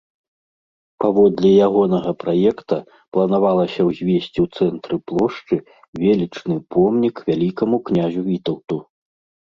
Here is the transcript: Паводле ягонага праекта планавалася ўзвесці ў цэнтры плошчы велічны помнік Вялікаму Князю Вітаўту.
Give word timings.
Паводле 1.03 1.51
ягонага 1.67 2.11
праекта 2.23 2.77
планавалася 3.17 3.81
ўзвесці 3.91 4.39
ў 4.47 4.49
цэнтры 4.57 4.95
плошчы 5.11 5.55
велічны 6.03 6.55
помнік 6.77 7.15
Вялікаму 7.33 7.77
Князю 7.89 8.21
Вітаўту. 8.37 8.75